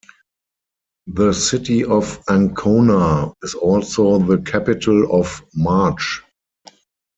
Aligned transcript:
The 1.05 1.31
city 1.31 1.83
of 1.85 2.23
Ancona 2.27 3.31
is 3.43 3.53
also 3.53 4.17
the 4.17 4.39
capital 4.39 5.13
of 5.15 5.43
Marche. 5.53 6.21